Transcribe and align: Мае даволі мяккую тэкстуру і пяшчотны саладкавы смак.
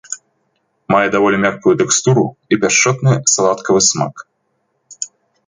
Мае 0.93 1.01
даволі 1.15 1.37
мяккую 1.45 1.73
тэкстуру 1.81 2.23
і 2.57 2.59
пяшчотны 2.65 3.13
саладкавы 3.35 3.81
смак. 3.91 4.15